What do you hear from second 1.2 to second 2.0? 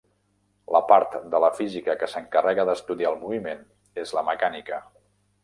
de la física